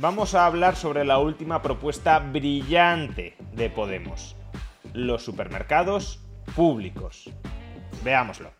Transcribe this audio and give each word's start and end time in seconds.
Vamos 0.00 0.34
a 0.34 0.46
hablar 0.46 0.76
sobre 0.76 1.04
la 1.04 1.18
última 1.18 1.60
propuesta 1.60 2.18
brillante 2.20 3.36
de 3.52 3.68
Podemos: 3.68 4.34
los 4.94 5.22
supermercados 5.22 6.20
públicos. 6.56 7.28
Veámoslo. 8.02 8.50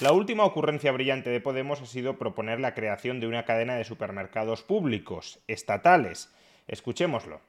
La 0.00 0.12
última 0.12 0.44
ocurrencia 0.44 0.92
brillante 0.92 1.30
de 1.30 1.40
Podemos 1.40 1.80
ha 1.80 1.86
sido 1.86 2.16
proponer 2.16 2.60
la 2.60 2.74
creación 2.74 3.18
de 3.18 3.26
una 3.26 3.44
cadena 3.44 3.74
de 3.74 3.82
supermercados 3.82 4.62
públicos, 4.62 5.40
estatales. 5.48 6.32
Escuchémoslo. 6.68 7.40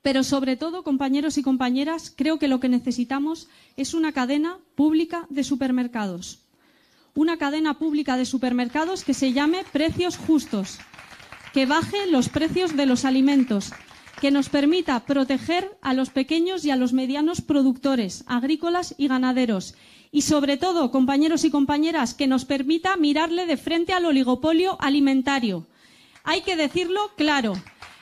Pero 0.00 0.22
sobre 0.22 0.56
todo, 0.56 0.82
compañeros 0.82 1.36
y 1.36 1.42
compañeras, 1.42 2.10
creo 2.16 2.38
que 2.38 2.48
lo 2.48 2.58
que 2.58 2.70
necesitamos 2.70 3.50
es 3.76 3.92
una 3.92 4.12
cadena 4.12 4.60
pública 4.76 5.26
de 5.28 5.44
supermercados. 5.44 6.45
Una 7.16 7.38
cadena 7.38 7.78
pública 7.78 8.18
de 8.18 8.26
supermercados 8.26 9.02
que 9.02 9.14
se 9.14 9.32
llame 9.32 9.64
precios 9.72 10.18
justos, 10.18 10.78
que 11.54 11.64
baje 11.64 12.06
los 12.08 12.28
precios 12.28 12.76
de 12.76 12.84
los 12.84 13.06
alimentos, 13.06 13.72
que 14.20 14.30
nos 14.30 14.50
permita 14.50 15.00
proteger 15.06 15.78
a 15.80 15.94
los 15.94 16.10
pequeños 16.10 16.66
y 16.66 16.70
a 16.70 16.76
los 16.76 16.92
medianos 16.92 17.40
productores 17.40 18.22
agrícolas 18.26 18.94
y 18.98 19.08
ganaderos 19.08 19.74
y, 20.12 20.22
sobre 20.22 20.58
todo, 20.58 20.90
compañeros 20.90 21.44
y 21.44 21.50
compañeras, 21.50 22.12
que 22.12 22.26
nos 22.26 22.44
permita 22.44 22.98
mirarle 22.98 23.46
de 23.46 23.56
frente 23.56 23.94
al 23.94 24.04
oligopolio 24.04 24.76
alimentario. 24.78 25.66
Hay 26.22 26.42
que 26.42 26.54
decirlo 26.54 27.12
claro. 27.16 27.54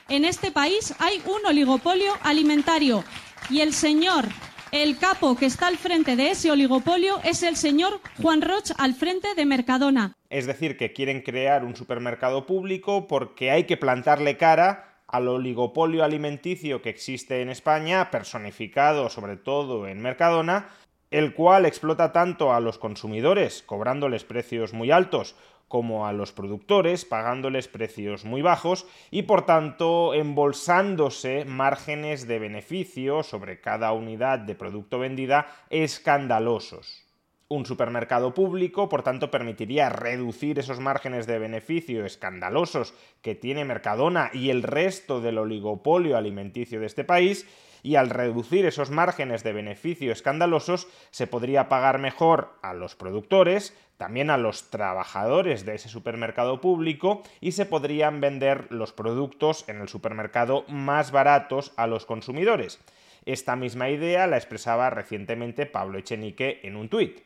En 0.09 0.25
este 0.25 0.51
país 0.51 0.93
hay 0.99 1.21
un 1.25 1.45
oligopolio 1.45 2.11
alimentario 2.21 3.05
y 3.49 3.61
el 3.61 3.73
señor, 3.73 4.27
el 4.71 4.97
capo 4.97 5.35
que 5.35 5.45
está 5.45 5.67
al 5.67 5.77
frente 5.77 6.15
de 6.15 6.31
ese 6.31 6.51
oligopolio 6.51 7.19
es 7.23 7.43
el 7.43 7.55
señor 7.55 7.99
Juan 8.21 8.41
Roch 8.41 8.71
al 8.77 8.93
frente 8.93 9.35
de 9.35 9.45
Mercadona. 9.45 10.13
Es 10.29 10.45
decir, 10.45 10.77
que 10.77 10.93
quieren 10.93 11.21
crear 11.21 11.63
un 11.63 11.75
supermercado 11.75 12.45
público 12.45 13.07
porque 13.07 13.51
hay 13.51 13.65
que 13.65 13.77
plantarle 13.77 14.37
cara 14.37 15.01
al 15.07 15.27
oligopolio 15.27 16.03
alimenticio 16.03 16.81
que 16.81 16.89
existe 16.89 17.41
en 17.41 17.49
España, 17.49 18.09
personificado 18.11 19.09
sobre 19.09 19.37
todo 19.37 19.87
en 19.87 20.01
Mercadona, 20.01 20.69
el 21.11 21.33
cual 21.33 21.65
explota 21.65 22.11
tanto 22.11 22.53
a 22.53 22.59
los 22.59 22.77
consumidores, 22.77 23.63
cobrándoles 23.63 24.23
precios 24.23 24.73
muy 24.73 24.91
altos, 24.91 25.35
como 25.67 26.07
a 26.07 26.13
los 26.13 26.31
productores, 26.31 27.05
pagándoles 27.05 27.67
precios 27.67 28.25
muy 28.25 28.41
bajos 28.41 28.85
y 29.11 29.23
por 29.23 29.45
tanto 29.45 30.13
embolsándose 30.13 31.45
márgenes 31.45 32.27
de 32.27 32.39
beneficio 32.39 33.23
sobre 33.23 33.61
cada 33.61 33.91
unidad 33.93 34.39
de 34.39 34.55
producto 34.55 34.99
vendida 34.99 35.47
escandalosos. 35.69 37.04
Un 37.47 37.67
supermercado 37.67 38.33
público, 38.33 38.89
por 38.89 39.03
tanto, 39.03 39.29
permitiría 39.29 39.89
reducir 39.89 40.57
esos 40.57 40.79
márgenes 40.79 41.27
de 41.27 41.37
beneficio 41.37 42.03
escandalosos 42.03 42.95
que 43.21 43.35
tiene 43.35 43.65
Mercadona 43.65 44.31
y 44.33 44.49
el 44.49 44.63
resto 44.63 45.21
del 45.21 45.37
oligopolio 45.37 46.17
alimenticio 46.17 46.79
de 46.79 46.87
este 46.87 47.03
país, 47.03 47.45
y 47.83 47.97
al 47.97 48.09
reducir 48.09 48.65
esos 48.65 48.89
márgenes 48.89 49.43
de 49.43 49.53
beneficio 49.53 50.11
escandalosos 50.11 50.87
se 51.11 51.27
podría 51.27 51.69
pagar 51.69 51.99
mejor 51.99 52.57
a 52.63 52.73
los 52.73 52.95
productores, 52.95 53.77
también 53.97 54.31
a 54.31 54.37
los 54.37 54.71
trabajadores 54.71 55.65
de 55.65 55.75
ese 55.75 55.87
supermercado 55.87 56.59
público 56.59 57.21
y 57.41 57.51
se 57.51 57.67
podrían 57.67 58.21
vender 58.21 58.65
los 58.71 58.91
productos 58.91 59.69
en 59.69 59.81
el 59.81 59.87
supermercado 59.87 60.65
más 60.67 61.11
baratos 61.11 61.73
a 61.77 61.85
los 61.85 62.07
consumidores. 62.07 62.79
Esta 63.25 63.55
misma 63.55 63.89
idea 63.89 64.27
la 64.27 64.37
expresaba 64.37 64.89
recientemente 64.89 65.65
Pablo 65.65 65.99
Echenique 65.99 66.61
en 66.63 66.75
un 66.75 66.89
tuit. 66.89 67.21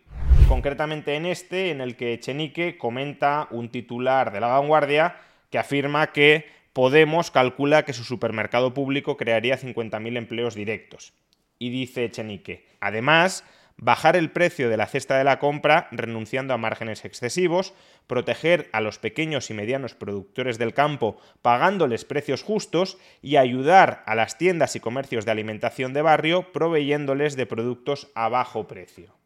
Concretamente 0.49 1.15
en 1.15 1.25
este, 1.25 1.71
en 1.71 1.79
el 1.79 1.95
que 1.95 2.11
Echenique 2.11 2.77
comenta 2.77 3.47
un 3.51 3.69
titular 3.69 4.33
de 4.33 4.41
La 4.41 4.47
Vanguardia 4.47 5.15
que 5.49 5.57
afirma 5.57 6.11
que 6.11 6.59
Podemos 6.73 7.31
calcula 7.31 7.83
que 7.83 7.93
su 7.93 8.03
supermercado 8.03 8.73
público 8.73 9.17
crearía 9.17 9.59
50.000 9.59 10.17
empleos 10.17 10.55
directos. 10.55 11.13
Y 11.57 11.71
dice 11.71 12.05
Echenique, 12.05 12.67
además, 12.79 13.43
bajar 13.75 14.15
el 14.15 14.31
precio 14.31 14.69
de 14.69 14.77
la 14.77 14.85
cesta 14.85 15.17
de 15.17 15.23
la 15.23 15.39
compra 15.39 15.89
renunciando 15.91 16.53
a 16.53 16.57
márgenes 16.57 17.03
excesivos, 17.05 17.73
proteger 18.07 18.69
a 18.71 18.81
los 18.81 18.99
pequeños 18.99 19.49
y 19.49 19.55
medianos 19.55 19.93
productores 19.93 20.57
del 20.57 20.73
campo 20.73 21.19
pagándoles 21.41 22.05
precios 22.05 22.43
justos 22.43 22.97
y 23.21 23.35
ayudar 23.35 24.03
a 24.05 24.16
las 24.16 24.37
tiendas 24.37 24.75
y 24.77 24.79
comercios 24.79 25.25
de 25.25 25.31
alimentación 25.31 25.91
de 25.91 26.03
barrio 26.03 26.53
proveyéndoles 26.53 27.35
de 27.35 27.45
productos 27.45 28.09
a 28.16 28.29
bajo 28.29 28.67
precio. 28.67 29.19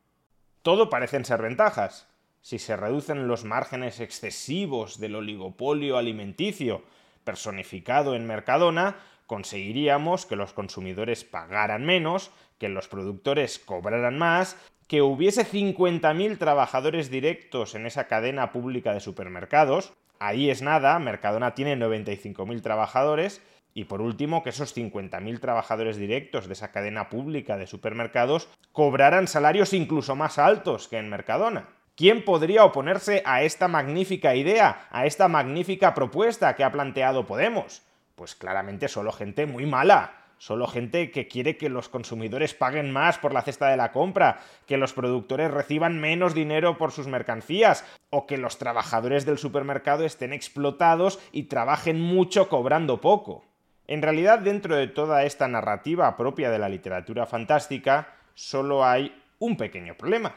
Todo 0.63 0.89
parecen 0.89 1.25
ser 1.25 1.41
ventajas. 1.41 2.07
Si 2.41 2.57
se 2.57 2.77
reducen 2.77 3.27
los 3.27 3.43
márgenes 3.43 3.99
excesivos 3.99 4.97
del 4.97 5.15
oligopolio 5.15 5.97
alimenticio 5.97 6.83
personificado 7.25 8.15
en 8.15 8.25
Mercadona, 8.25 8.95
conseguiríamos 9.27 10.25
que 10.25 10.37
los 10.37 10.53
consumidores 10.53 11.25
pagaran 11.25 11.83
menos, 11.85 12.31
que 12.59 12.69
los 12.69 12.87
productores 12.87 13.59
cobraran 13.59 14.17
más, 14.17 14.55
que 14.87 15.01
hubiese 15.01 15.45
50.000 15.45 16.37
trabajadores 16.37 17.09
directos 17.09 17.75
en 17.75 17.85
esa 17.85 18.07
cadena 18.07 18.53
pública 18.53 18.93
de 18.93 19.01
supermercados. 19.01 19.91
Ahí 20.17 20.49
es 20.49 20.61
nada, 20.61 20.97
Mercadona 20.99 21.55
tiene 21.55 21.75
95.000 21.75 22.61
trabajadores. 22.61 23.41
Y 23.73 23.85
por 23.85 24.01
último, 24.01 24.43
que 24.43 24.51
esos 24.51 24.75
50.000 24.75 25.39
trabajadores 25.39 25.97
directos 25.97 26.47
de 26.47 26.53
esa 26.53 26.71
cadena 26.71 27.09
pública 27.09 27.57
de 27.57 27.67
supermercados 27.67 28.47
cobraran 28.71 29.27
salarios 29.27 29.73
incluso 29.73 30.15
más 30.15 30.37
altos 30.37 30.87
que 30.87 30.97
en 30.97 31.09
Mercadona. 31.09 31.69
¿Quién 31.95 32.25
podría 32.25 32.65
oponerse 32.65 33.21
a 33.25 33.43
esta 33.43 33.67
magnífica 33.67 34.35
idea, 34.35 34.87
a 34.89 35.05
esta 35.05 35.27
magnífica 35.27 35.93
propuesta 35.93 36.55
que 36.55 36.63
ha 36.63 36.71
planteado 36.71 37.27
Podemos? 37.27 37.83
Pues 38.15 38.35
claramente 38.35 38.87
solo 38.87 39.11
gente 39.11 39.45
muy 39.45 39.65
mala, 39.65 40.23
solo 40.37 40.67
gente 40.67 41.11
que 41.11 41.27
quiere 41.27 41.55
que 41.55 41.69
los 41.69 41.89
consumidores 41.89 42.53
paguen 42.53 42.91
más 42.91 43.17
por 43.17 43.33
la 43.33 43.43
cesta 43.43 43.69
de 43.69 43.77
la 43.77 43.91
compra, 43.91 44.39
que 44.67 44.77
los 44.77 44.93
productores 44.93 45.51
reciban 45.51 45.99
menos 45.99 46.33
dinero 46.33 46.77
por 46.77 46.91
sus 46.91 47.07
mercancías, 47.07 47.85
o 48.09 48.25
que 48.27 48.37
los 48.37 48.57
trabajadores 48.57 49.25
del 49.25 49.37
supermercado 49.37 50.03
estén 50.03 50.33
explotados 50.33 51.19
y 51.31 51.43
trabajen 51.43 52.01
mucho 52.01 52.49
cobrando 52.49 53.01
poco. 53.01 53.45
En 53.87 54.01
realidad, 54.01 54.39
dentro 54.39 54.75
de 54.75 54.87
toda 54.87 55.23
esta 55.25 55.47
narrativa 55.47 56.15
propia 56.15 56.49
de 56.49 56.59
la 56.59 56.69
literatura 56.69 57.25
fantástica, 57.25 58.15
solo 58.33 58.85
hay 58.85 59.21
un 59.39 59.57
pequeño 59.57 59.95
problema. 59.95 60.35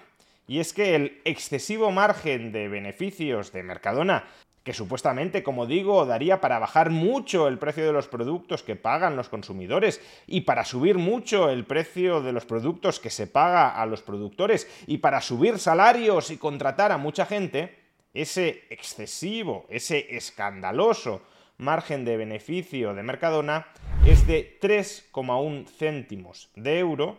Y 0.48 0.60
es 0.60 0.72
que 0.72 0.94
el 0.94 1.20
excesivo 1.24 1.90
margen 1.90 2.52
de 2.52 2.68
beneficios 2.68 3.52
de 3.52 3.62
Mercadona 3.62 4.24
que 4.66 4.72
supuestamente, 4.72 5.44
como 5.44 5.64
digo, 5.64 6.06
daría 6.06 6.40
para 6.40 6.58
bajar 6.58 6.90
mucho 6.90 7.46
el 7.46 7.56
precio 7.56 7.86
de 7.86 7.92
los 7.92 8.08
productos 8.08 8.64
que 8.64 8.74
pagan 8.74 9.14
los 9.14 9.28
consumidores 9.28 10.00
y 10.26 10.40
para 10.40 10.64
subir 10.64 10.98
mucho 10.98 11.50
el 11.50 11.64
precio 11.64 12.20
de 12.20 12.32
los 12.32 12.46
productos 12.46 12.98
que 12.98 13.10
se 13.10 13.28
paga 13.28 13.80
a 13.80 13.86
los 13.86 14.02
productores 14.02 14.68
y 14.88 14.98
para 14.98 15.20
subir 15.20 15.60
salarios 15.60 16.32
y 16.32 16.36
contratar 16.36 16.90
a 16.90 16.98
mucha 16.98 17.26
gente, 17.26 17.78
ese 18.12 18.64
excesivo, 18.68 19.66
ese 19.68 20.16
escandaloso 20.16 21.22
margen 21.58 22.04
de 22.04 22.16
beneficio 22.16 22.94
de 22.94 23.02
Mercadona 23.02 23.68
es 24.04 24.26
de 24.26 24.58
3,1 24.60 25.66
céntimos 25.68 26.50
de 26.54 26.78
euro 26.78 27.18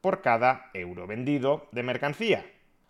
por 0.00 0.22
cada 0.22 0.70
euro 0.74 1.06
vendido 1.06 1.66
de 1.72 1.82
mercancía. 1.82 2.46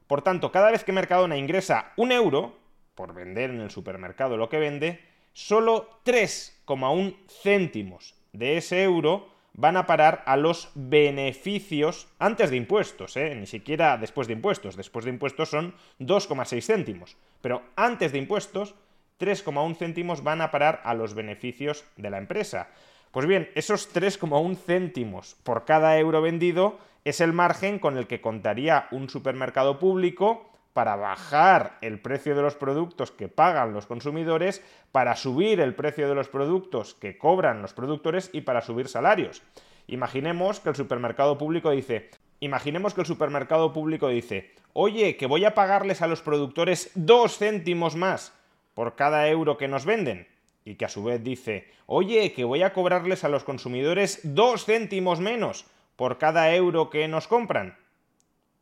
Por 0.07 0.23
tanto, 0.23 0.53
cada 0.53 0.71
vez 0.71 0.85
que 0.85 0.93
Mercadona 0.93 1.37
ingresa 1.37 1.93
un 1.97 2.13
euro, 2.13 2.57
por 2.95 3.15
vender 3.15 3.51
en 3.51 3.61
el 3.61 3.71
supermercado 3.71 4.37
lo 4.37 4.49
que 4.49 4.59
vende, 4.59 5.01
solo 5.33 6.01
3,1 6.05 7.17
céntimos 7.29 8.15
de 8.33 8.57
ese 8.57 8.83
euro 8.83 9.29
van 9.53 9.77
a 9.77 9.87
parar 9.87 10.23
a 10.27 10.37
los 10.37 10.71
beneficios 10.75 12.07
antes 12.19 12.51
de 12.51 12.57
impuestos, 12.57 13.17
¿eh? 13.17 13.35
ni 13.35 13.47
siquiera 13.47 13.97
después 13.99 14.29
de 14.29 14.35
impuestos. 14.35 14.77
Después 14.77 15.05
de 15.05 15.11
impuestos 15.11 15.51
son 15.51 15.75
2,6 15.99 16.63
céntimos. 16.63 17.17
Pero 17.41 17.63
antes 17.75 18.13
de 18.13 18.19
impuestos, 18.19 18.75
3,1 19.19 19.77
céntimos 19.77 20.23
van 20.23 20.41
a 20.41 20.51
parar 20.51 20.81
a 20.85 20.95
los 20.95 21.15
beneficios 21.15 21.85
de 21.97 22.11
la 22.11 22.19
empresa. 22.19 22.69
Pues 23.11 23.27
bien, 23.27 23.51
esos 23.55 23.93
3,1 23.93 24.57
céntimos 24.57 25.37
por 25.43 25.65
cada 25.65 25.99
euro 25.99 26.23
vendido 26.23 26.79
es 27.05 27.21
el 27.21 27.33
margen 27.33 27.79
con 27.79 27.97
el 27.97 28.07
que 28.07 28.21
contaría 28.21 28.87
un 28.91 29.09
supermercado 29.09 29.79
público 29.79 30.51
para 30.73 30.95
bajar 30.95 31.79
el 31.81 31.99
precio 31.99 32.37
de 32.37 32.43
los 32.43 32.55
productos 32.55 33.11
que 33.11 33.27
pagan 33.27 33.73
los 33.73 33.87
consumidores, 33.87 34.63
para 34.93 35.17
subir 35.17 35.59
el 35.59 35.75
precio 35.75 36.09
de 36.09 36.15
los 36.15 36.29
productos 36.29 36.95
que 36.95 37.19
cobran 37.19 37.63
los 37.63 37.73
productores 37.73 38.31
y 38.33 38.43
para 38.43 38.61
subir 38.61 38.87
salarios. 38.87 39.43
Imaginemos 39.89 40.61
que 40.61 40.69
el 40.69 40.77
supermercado 40.77 41.37
público 41.37 41.71
dice, 41.71 42.11
imaginemos 42.39 42.95
que 42.95 43.01
el 43.01 43.09
supermercado 43.09 43.73
público 43.73 44.09
dice, 44.09 44.55
oye, 44.73 45.17
que 45.17 45.27
voy 45.27 45.45
a 45.45 45.55
pagarles 45.55 46.03
a 46.03 46.07
los 46.07 46.23
productores 46.23 46.93
dos 46.95 47.39
céntimos 47.39 47.97
más 47.97 48.38
por 48.79 48.95
cada 48.95 49.27
euro 49.27 49.57
que 49.57 49.67
nos 49.67 49.85
venden. 49.85 50.29
Y 50.65 50.77
que 50.77 50.85
a 50.85 50.89
su 50.89 51.03
vez 51.03 51.25
dice, 51.25 51.69
oye, 51.87 52.33
que 52.33 52.45
voy 52.45 52.63
a 52.63 52.73
cobrarles 52.73 53.25
a 53.25 53.29
los 53.29 53.43
consumidores 53.43 54.21
dos 54.23 54.67
céntimos 54.67 55.19
menos 55.19 55.67
por 55.97 56.19
cada 56.19 56.55
euro 56.55 56.89
que 56.89 57.09
nos 57.09 57.27
compran. 57.27 57.77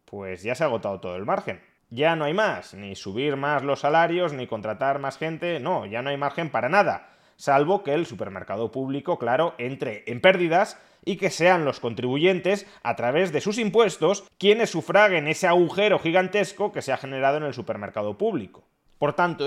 Pues 0.07 0.43
ya 0.43 0.55
se 0.55 0.65
ha 0.65 0.69
agotado 0.69 1.01
todo 1.01 1.17
el 1.17 1.27
margen. 1.27 1.61
Ya 1.91 2.17
no 2.17 2.25
hay 2.25 2.33
más, 2.33 2.73
ni 2.73 2.97
subir 2.97 3.37
más 3.37 3.63
los 3.63 3.81
salarios, 3.81 4.33
ni 4.33 4.47
contratar 4.47 5.01
más 5.01 5.19
gente, 5.19 5.61
no, 5.61 5.85
ya 5.85 6.01
no 6.01 6.09
hay 6.09 6.17
margen 6.17 6.49
para 6.49 6.71
nada 6.71 7.11
salvo 7.37 7.83
que 7.83 7.93
el 7.93 8.07
supermercado 8.07 8.73
público, 8.73 9.19
claro, 9.19 9.55
entre 9.59 10.05
en 10.07 10.23
pérdidas 10.23 10.81
y 11.05 11.19
que 11.19 11.29
sean 11.29 11.67
los 11.67 11.79
contribuyentes, 11.79 12.67
a 12.83 12.97
través 12.97 13.31
de 13.31 13.43
sus 13.43 13.59
impuestos, 13.59 14.25
quienes 14.39 14.71
sufraguen 14.71 15.29
ese 15.29 15.47
agujero 15.47 15.99
gigantesco 15.99 16.73
que 16.73 16.81
se 16.81 16.95
ha 16.95 16.97
generado 16.97 17.37
en 17.37 17.43
el 17.43 17.53
supermercado 17.53 18.17
público. 18.17 18.65
Por 18.99 19.13
tanto, 19.13 19.47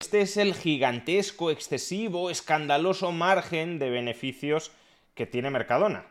Este 0.00 0.20
es 0.20 0.36
el 0.36 0.54
gigantesco, 0.54 1.50
excesivo, 1.50 2.30
escandaloso 2.30 3.10
margen 3.10 3.80
de 3.80 3.90
beneficios 3.90 4.70
que 5.16 5.26
tiene 5.26 5.50
Mercadona. 5.50 6.06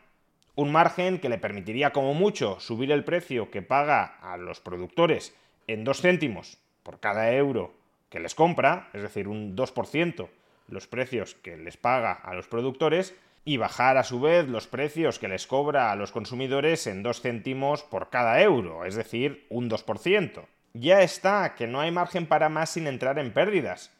un 0.56 0.70
margen 0.70 1.18
que 1.18 1.30
le 1.30 1.38
permitiría 1.38 1.90
como 1.92 2.12
mucho 2.12 2.60
subir 2.60 2.92
el 2.92 3.02
precio 3.04 3.50
que 3.50 3.62
paga 3.62 4.04
a 4.20 4.36
los 4.36 4.60
productores 4.60 5.34
en 5.68 5.84
dos 5.84 6.02
céntimos 6.02 6.58
por 6.82 7.00
cada 7.00 7.32
euro 7.32 7.72
que 8.10 8.20
les 8.20 8.34
compra, 8.34 8.90
es 8.92 9.00
decir, 9.00 9.26
un 9.26 9.56
2% 9.56 10.28
los 10.68 10.86
precios 10.86 11.34
que 11.34 11.56
les 11.56 11.78
paga 11.78 12.12
a 12.12 12.34
los 12.34 12.46
productores, 12.46 13.14
y 13.46 13.56
bajar 13.56 13.96
a 13.96 14.04
su 14.04 14.20
vez 14.20 14.46
los 14.48 14.66
precios 14.66 15.18
que 15.18 15.28
les 15.28 15.46
cobra 15.46 15.90
a 15.90 15.96
los 15.96 16.12
consumidores 16.12 16.86
en 16.86 17.02
dos 17.02 17.22
céntimos 17.22 17.84
por 17.84 18.10
cada 18.10 18.42
euro, 18.42 18.84
es 18.84 18.96
decir, 18.96 19.46
un 19.48 19.70
2%. 19.70 20.44
Ya 20.74 21.02
está, 21.02 21.54
que 21.54 21.66
no 21.66 21.80
hay 21.80 21.90
margen 21.90 22.26
para 22.26 22.48
más 22.48 22.70
sin 22.70 22.86
entrar 22.86 23.18
en 23.18 23.32
pérdidas. 23.32 23.90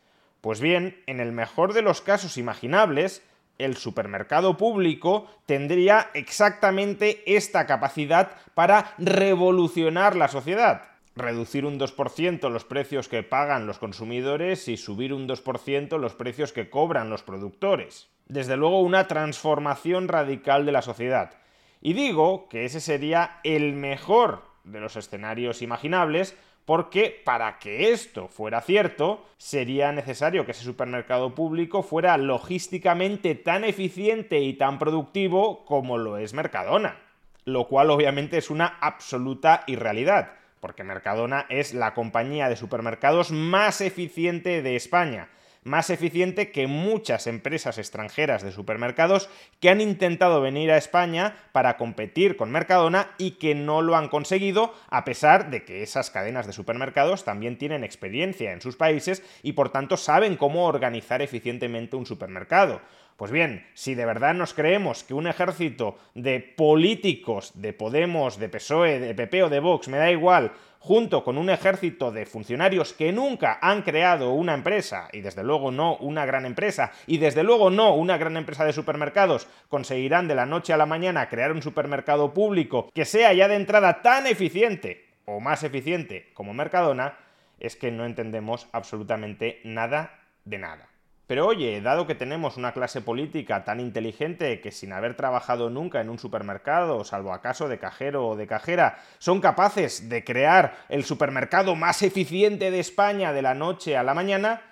Pues 0.40 0.60
bien, 0.60 1.02
en 1.06 1.20
el 1.20 1.32
mejor 1.32 1.72
de 1.72 1.82
los 1.82 2.00
casos 2.00 2.38
imaginables, 2.38 3.22
el 3.58 3.76
supermercado 3.76 4.56
público 4.56 5.26
tendría 5.46 6.10
exactamente 6.14 7.22
esta 7.26 7.66
capacidad 7.66 8.30
para 8.54 8.94
revolucionar 8.98 10.14
la 10.16 10.28
sociedad. 10.28 10.82
Reducir 11.16 11.66
un 11.66 11.80
2% 11.80 12.48
los 12.48 12.64
precios 12.64 13.08
que 13.08 13.24
pagan 13.24 13.66
los 13.66 13.80
consumidores 13.80 14.68
y 14.68 14.76
subir 14.76 15.12
un 15.12 15.28
2% 15.28 15.98
los 15.98 16.14
precios 16.14 16.52
que 16.52 16.70
cobran 16.70 17.10
los 17.10 17.24
productores. 17.24 18.08
Desde 18.28 18.56
luego 18.56 18.80
una 18.80 19.08
transformación 19.08 20.06
radical 20.06 20.64
de 20.64 20.72
la 20.72 20.82
sociedad. 20.82 21.32
Y 21.80 21.94
digo 21.94 22.48
que 22.48 22.64
ese 22.64 22.80
sería 22.80 23.40
el 23.42 23.72
mejor 23.72 24.44
de 24.62 24.80
los 24.80 24.96
escenarios 24.96 25.62
imaginables 25.62 26.36
porque 26.68 27.22
para 27.24 27.58
que 27.58 27.92
esto 27.92 28.28
fuera 28.28 28.60
cierto, 28.60 29.24
sería 29.38 29.90
necesario 29.90 30.44
que 30.44 30.50
ese 30.50 30.64
supermercado 30.64 31.34
público 31.34 31.82
fuera 31.82 32.18
logísticamente 32.18 33.34
tan 33.34 33.64
eficiente 33.64 34.40
y 34.40 34.52
tan 34.52 34.78
productivo 34.78 35.64
como 35.64 35.96
lo 35.96 36.18
es 36.18 36.34
Mercadona, 36.34 36.98
lo 37.46 37.68
cual 37.68 37.88
obviamente 37.88 38.36
es 38.36 38.50
una 38.50 38.66
absoluta 38.82 39.64
irrealidad, 39.66 40.32
porque 40.60 40.84
Mercadona 40.84 41.46
es 41.48 41.72
la 41.72 41.94
compañía 41.94 42.50
de 42.50 42.56
supermercados 42.56 43.30
más 43.30 43.80
eficiente 43.80 44.60
de 44.60 44.76
España, 44.76 45.30
más 45.68 45.90
eficiente 45.90 46.50
que 46.50 46.66
muchas 46.66 47.26
empresas 47.26 47.78
extranjeras 47.78 48.42
de 48.42 48.50
supermercados 48.52 49.28
que 49.60 49.70
han 49.70 49.80
intentado 49.80 50.40
venir 50.40 50.72
a 50.72 50.76
España 50.76 51.36
para 51.52 51.76
competir 51.76 52.36
con 52.36 52.50
Mercadona 52.50 53.10
y 53.18 53.32
que 53.32 53.54
no 53.54 53.82
lo 53.82 53.96
han 53.96 54.08
conseguido, 54.08 54.74
a 54.90 55.04
pesar 55.04 55.50
de 55.50 55.64
que 55.64 55.82
esas 55.82 56.10
cadenas 56.10 56.46
de 56.46 56.52
supermercados 56.52 57.24
también 57.24 57.58
tienen 57.58 57.84
experiencia 57.84 58.52
en 58.52 58.60
sus 58.60 58.76
países 58.76 59.22
y 59.42 59.52
por 59.52 59.70
tanto 59.70 59.96
saben 59.96 60.36
cómo 60.36 60.66
organizar 60.66 61.22
eficientemente 61.22 61.96
un 61.96 62.06
supermercado. 62.06 62.80
Pues 63.18 63.32
bien, 63.32 63.66
si 63.74 63.96
de 63.96 64.06
verdad 64.06 64.32
nos 64.32 64.54
creemos 64.54 65.02
que 65.02 65.12
un 65.12 65.26
ejército 65.26 65.98
de 66.14 66.38
políticos 66.38 67.50
de 67.56 67.72
Podemos, 67.72 68.38
de 68.38 68.48
PSOE, 68.48 69.00
de 69.00 69.12
PP 69.12 69.42
o 69.42 69.48
de 69.48 69.58
Vox, 69.58 69.88
me 69.88 69.98
da 69.98 70.08
igual, 70.08 70.52
junto 70.78 71.24
con 71.24 71.36
un 71.36 71.50
ejército 71.50 72.12
de 72.12 72.26
funcionarios 72.26 72.92
que 72.92 73.10
nunca 73.10 73.58
han 73.60 73.82
creado 73.82 74.30
una 74.34 74.54
empresa, 74.54 75.08
y 75.12 75.20
desde 75.20 75.42
luego 75.42 75.72
no 75.72 75.96
una 75.96 76.26
gran 76.26 76.46
empresa, 76.46 76.92
y 77.08 77.18
desde 77.18 77.42
luego 77.42 77.70
no 77.70 77.92
una 77.92 78.18
gran 78.18 78.36
empresa 78.36 78.64
de 78.64 78.72
supermercados, 78.72 79.48
conseguirán 79.68 80.28
de 80.28 80.36
la 80.36 80.46
noche 80.46 80.72
a 80.72 80.76
la 80.76 80.86
mañana 80.86 81.28
crear 81.28 81.50
un 81.50 81.60
supermercado 81.60 82.32
público 82.32 82.88
que 82.94 83.04
sea 83.04 83.32
ya 83.32 83.48
de 83.48 83.56
entrada 83.56 84.00
tan 84.00 84.28
eficiente 84.28 85.08
o 85.24 85.40
más 85.40 85.64
eficiente 85.64 86.30
como 86.34 86.54
Mercadona, 86.54 87.18
es 87.58 87.74
que 87.74 87.90
no 87.90 88.06
entendemos 88.06 88.68
absolutamente 88.70 89.60
nada 89.64 90.20
de 90.44 90.58
nada. 90.58 90.88
Pero 91.28 91.46
oye, 91.46 91.82
dado 91.82 92.06
que 92.06 92.14
tenemos 92.14 92.56
una 92.56 92.72
clase 92.72 93.02
política 93.02 93.62
tan 93.62 93.80
inteligente 93.80 94.62
que 94.62 94.72
sin 94.72 94.94
haber 94.94 95.14
trabajado 95.14 95.68
nunca 95.68 96.00
en 96.00 96.08
un 96.08 96.18
supermercado, 96.18 97.04
salvo 97.04 97.34
acaso 97.34 97.68
de 97.68 97.78
cajero 97.78 98.26
o 98.26 98.34
de 98.34 98.46
cajera, 98.46 98.98
son 99.18 99.42
capaces 99.42 100.08
de 100.08 100.24
crear 100.24 100.78
el 100.88 101.04
supermercado 101.04 101.76
más 101.76 102.00
eficiente 102.00 102.70
de 102.70 102.80
España 102.80 103.34
de 103.34 103.42
la 103.42 103.52
noche 103.52 103.98
a 103.98 104.02
la 104.02 104.14
mañana, 104.14 104.62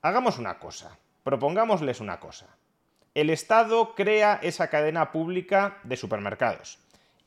hagamos 0.00 0.38
una 0.38 0.58
cosa, 0.58 0.96
propongámosles 1.22 2.00
una 2.00 2.18
cosa. 2.18 2.46
El 3.12 3.28
Estado 3.28 3.94
crea 3.94 4.40
esa 4.42 4.68
cadena 4.68 5.12
pública 5.12 5.80
de 5.82 5.98
supermercados 5.98 6.78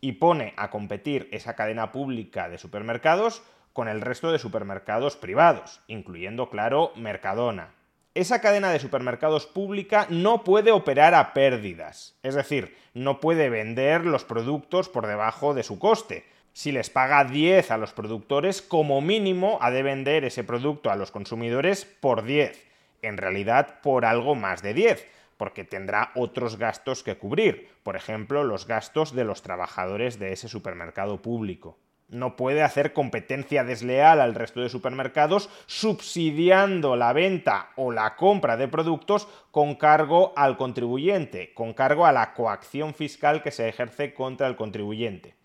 y 0.02 0.14
pone 0.14 0.56
a 0.58 0.72
competir 0.72 1.30
esa 1.32 1.56
cadena 1.56 1.92
pública 1.92 2.50
de 2.50 2.58
supermercados 2.58 3.44
con 3.72 3.88
el 3.88 4.02
resto 4.02 4.32
de 4.32 4.40
supermercados 4.40 5.16
privados, 5.16 5.82
incluyendo, 5.86 6.50
claro, 6.50 6.92
Mercadona 6.96 7.76
esa 8.16 8.42
cadena 8.42 8.72
de 8.72 8.80
supermercados 8.80 9.48
pública 9.48 10.06
no 10.10 10.44
puede 10.44 10.72
operar 10.72 11.16
a 11.16 11.34
pérdidas, 11.34 12.16
es 12.22 12.36
decir, 12.36 12.78
no 12.94 13.20
puede 13.20 13.50
vender 13.50 14.06
los 14.06 14.24
productos 14.24 14.88
por 14.88 15.08
debajo 15.08 15.56
de 15.56 15.64
su 15.64 15.80
coste. 15.80 16.26
Si 16.54 16.72
les 16.72 16.92
paga 16.92 17.24
10 17.24 17.72
a 17.72 17.78
los 17.78 17.94
productores, 17.94 18.62
como 18.62 19.02
mínimo 19.02 19.58
ha 19.62 19.72
de 19.72 19.82
vender 19.82 20.26
ese 20.26 20.44
producto 20.44 20.92
a 20.92 20.96
los 20.96 21.10
consumidores 21.10 21.86
por 21.86 22.24
10, 22.24 22.64
en 23.02 23.18
realidad 23.18 23.82
por 23.82 24.06
algo 24.06 24.36
más 24.36 24.62
de 24.62 24.76
10, 24.76 25.08
porque 25.38 25.64
tendrá 25.64 26.12
otros 26.14 26.58
gastos 26.58 27.02
que 27.02 27.18
cubrir, 27.18 27.70
por 27.82 27.96
ejemplo, 27.96 28.44
los 28.44 28.68
gastos 28.68 29.16
de 29.16 29.24
los 29.24 29.42
trabajadores 29.42 30.20
de 30.20 30.34
ese 30.34 30.48
supermercado 30.48 31.20
público 31.24 31.80
no 32.10 32.36
puede 32.36 32.62
hacer 32.62 32.94
competencia 32.94 33.64
desleal 33.64 34.22
al 34.22 34.36
resto 34.36 34.62
de 34.62 34.70
supermercados 34.70 35.50
subsidiando 35.66 36.96
la 36.96 37.12
venta 37.14 37.70
o 37.76 37.92
la 37.92 38.16
compra 38.16 38.56
de 38.58 38.68
productos 38.68 39.28
con 39.52 39.76
cargo 39.76 40.34
al 40.36 40.58
contribuyente, 40.58 41.54
con 41.54 41.74
cargo 41.74 42.06
a 42.06 42.12
la 42.12 42.34
coacción 42.34 42.94
fiscal 42.94 43.42
que 43.42 43.52
se 43.52 43.68
ejerce 43.68 44.14
contra 44.14 44.48
el 44.48 44.56
contribuyente. 44.56 45.36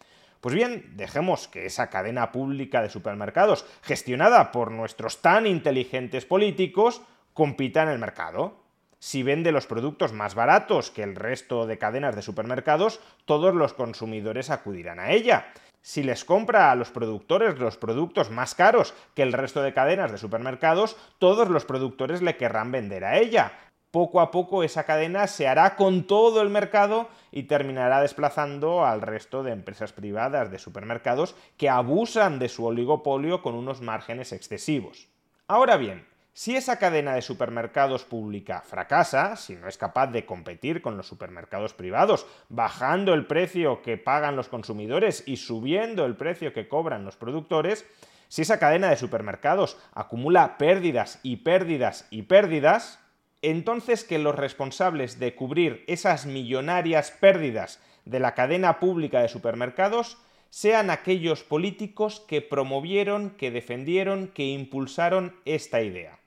Pues 0.41 0.55
bien, 0.55 0.93
dejemos 0.95 1.49
que 1.49 1.67
esa 1.67 1.91
cadena 1.91 2.31
pública 2.31 2.81
de 2.81 2.91
supermercados, 2.91 3.67
gestionada 3.83 4.53
por 4.53 4.71
nuestros 4.71 5.21
tan 5.21 5.47
inteligentes 5.47 6.27
políticos, 6.27 7.03
compita 7.35 7.83
en 7.83 7.89
el 7.89 7.99
mercado. 7.99 8.57
Si 9.01 9.23
vende 9.23 9.53
los 9.53 9.67
productos 9.67 10.13
más 10.13 10.35
baratos 10.35 10.91
que 10.91 11.03
el 11.03 11.15
resto 11.17 11.67
de 11.67 11.79
cadenas 11.79 12.15
de 12.15 12.23
supermercados, 12.23 13.01
todos 13.25 13.55
los 13.55 13.75
consumidores 13.75 14.51
acudirán 14.51 14.99
a 14.99 15.11
ella 15.13 15.53
si 15.89 16.03
les 16.03 16.23
compra 16.23 16.71
a 16.71 16.75
los 16.75 16.91
productores 16.91 17.59
los 17.59 17.79
productos 17.79 18.31
más 18.31 18.55
caros 18.55 18.93
que 19.15 19.23
el 19.23 19.33
resto 19.33 19.63
de 19.63 19.73
cadenas 19.73 20.13
de 20.13 20.19
supermercados, 20.19 20.99
todos 21.19 21.49
los 21.49 21.65
productores 21.65 22.21
le 22.21 22.37
querrán 22.37 22.71
vender 22.71 23.07
a 23.07 23.17
ella. 23.17 23.53
Poco 23.91 24.21
a 24.21 24.31
poco 24.31 24.63
esa 24.63 24.85
cadena 24.85 25.27
se 25.29 25.49
hará 25.49 25.77
con 25.77 26.07
todo 26.07 26.43
el 26.43 26.51
mercado 26.51 27.09
y 27.33 27.45
terminará 27.45 28.03
desplazando 28.03 28.85
al 28.85 29.01
resto 29.01 29.43
de 29.43 29.53
empresas 29.53 29.95
privadas 29.95 30.51
de 30.51 30.59
supermercados 30.59 31.35
que 31.57 31.71
abusan 31.71 32.39
de 32.39 32.51
su 32.51 32.67
oligopolio 32.67 33.41
con 33.41 33.55
unos 33.55 33.81
márgenes 33.81 34.33
excesivos. 34.33 35.09
Ahora 35.47 35.79
bien, 35.79 36.07
si 36.39 36.55
esa 36.55 36.79
cadena 36.79 37.15
de 37.15 37.23
supermercados 37.23 38.05
pública 38.05 38.63
fracasa, 38.65 39.35
si 39.35 39.57
no 39.57 39.67
es 39.67 39.77
capaz 39.77 40.07
de 40.07 40.25
competir 40.25 40.81
con 40.81 40.97
los 40.97 41.09
supermercados 41.09 41.75
privados, 41.75 42.29
bajando 42.49 43.13
el 43.13 43.27
precio 43.27 43.83
que 43.83 43.97
pagan 43.97 44.37
los 44.37 44.49
consumidores 44.49 45.25
y 45.27 45.39
subiendo 45.39 46.07
el 46.07 46.15
precio 46.15 46.53
que 46.53 46.69
cobran 46.69 47.05
los 47.05 47.17
productores, 47.17 47.85
si 48.29 48.43
esa 48.43 48.61
cadena 48.61 48.89
de 48.89 48.97
supermercados 48.97 49.79
acumula 49.95 50.59
pérdidas 50.59 51.19
y 51.25 51.39
pérdidas 51.39 52.07
y 52.09 52.23
pérdidas, 52.23 53.01
entonces 53.43 54.05
que 54.05 54.21
los 54.21 54.37
responsables 54.37 55.19
de 55.19 55.35
cubrir 55.35 55.83
esas 55.89 56.25
millonarias 56.25 57.11
pérdidas 57.11 57.83
de 58.05 58.21
la 58.21 58.35
cadena 58.35 58.79
pública 58.79 59.23
de 59.23 59.29
supermercados 59.29 60.19
sean 60.51 60.91
aquellos 60.91 61.43
políticos 61.43 62.25
que 62.29 62.43
promovieron, 62.43 63.31
que 63.31 63.51
defendieron, 63.51 64.29
que 64.29 64.45
impulsaron 64.45 65.35
esta 65.45 65.83
idea 65.83 66.19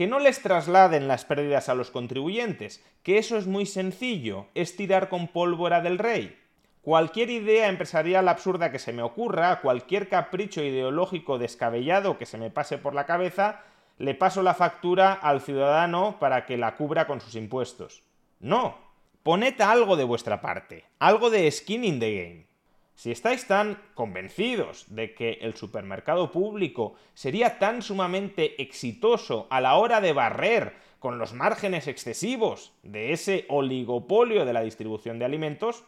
que 0.00 0.06
no 0.06 0.18
les 0.18 0.40
trasladen 0.40 1.08
las 1.08 1.26
pérdidas 1.26 1.68
a 1.68 1.74
los 1.74 1.90
contribuyentes, 1.90 2.82
que 3.02 3.18
eso 3.18 3.36
es 3.36 3.46
muy 3.46 3.66
sencillo, 3.66 4.46
es 4.54 4.74
tirar 4.74 5.10
con 5.10 5.28
pólvora 5.28 5.82
del 5.82 5.98
rey. 5.98 6.38
Cualquier 6.80 7.28
idea 7.28 7.68
empresarial 7.68 8.26
absurda 8.26 8.72
que 8.72 8.78
se 8.78 8.94
me 8.94 9.02
ocurra, 9.02 9.60
cualquier 9.60 10.08
capricho 10.08 10.62
ideológico 10.62 11.36
descabellado 11.36 12.16
que 12.16 12.24
se 12.24 12.38
me 12.38 12.48
pase 12.48 12.78
por 12.78 12.94
la 12.94 13.04
cabeza, 13.04 13.60
le 13.98 14.14
paso 14.14 14.42
la 14.42 14.54
factura 14.54 15.12
al 15.12 15.42
ciudadano 15.42 16.16
para 16.18 16.46
que 16.46 16.56
la 16.56 16.76
cubra 16.76 17.06
con 17.06 17.20
sus 17.20 17.34
impuestos. 17.34 18.02
No, 18.38 18.78
poned 19.22 19.60
algo 19.60 19.98
de 19.98 20.04
vuestra 20.04 20.40
parte, 20.40 20.86
algo 20.98 21.28
de 21.28 21.50
skin 21.50 21.84
in 21.84 22.00
the 22.00 22.14
game. 22.14 22.49
Si 23.00 23.10
estáis 23.10 23.46
tan 23.46 23.78
convencidos 23.94 24.84
de 24.94 25.14
que 25.14 25.38
el 25.40 25.54
supermercado 25.54 26.30
público 26.30 26.96
sería 27.14 27.58
tan 27.58 27.80
sumamente 27.80 28.60
exitoso 28.60 29.46
a 29.48 29.62
la 29.62 29.76
hora 29.76 30.02
de 30.02 30.12
barrer 30.12 30.74
con 30.98 31.18
los 31.18 31.32
márgenes 31.32 31.86
excesivos 31.86 32.74
de 32.82 33.14
ese 33.14 33.46
oligopolio 33.48 34.44
de 34.44 34.52
la 34.52 34.60
distribución 34.60 35.18
de 35.18 35.24
alimentos, 35.24 35.82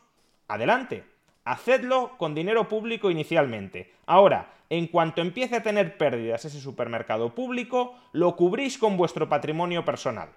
adelante. 0.49 1.05
Hacedlo 1.45 2.17
con 2.17 2.35
dinero 2.35 2.67
público 2.67 3.11
inicialmente. 3.11 3.93
Ahora, 4.07 4.55
en 4.71 4.87
cuanto 4.87 5.21
empiece 5.21 5.57
a 5.57 5.63
tener 5.63 5.99
pérdidas 5.99 6.47
ese 6.47 6.63
supermercado 6.63 7.35
público, 7.35 7.95
lo 8.13 8.37
cubrís 8.37 8.79
con 8.79 8.97
vuestro 8.97 9.29
patrimonio 9.29 9.85
personal. 9.85 10.31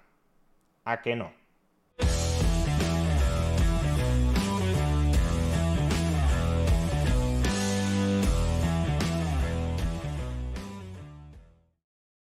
¿A 0.84 1.00
que 1.00 1.16
no? 1.16 1.32